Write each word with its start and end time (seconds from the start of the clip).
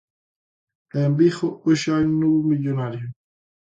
E 0.95 0.97
en 1.07 1.13
Vigo 1.19 1.47
hoxe 1.65 1.87
hai 1.93 2.03
un 2.09 2.13
novo 2.21 2.39
millonario. 2.51 3.07